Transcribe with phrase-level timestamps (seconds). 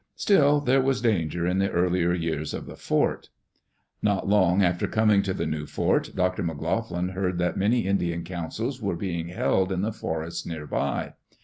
[0.15, 3.29] Still there was danger in the earlier years of the fort.
[4.01, 6.41] Not long after coming to the new fort, Dr.
[6.41, 11.13] McLoughlin heard that many Indian councils were being held in the forests near by.